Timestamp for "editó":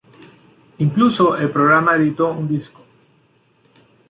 1.95-2.31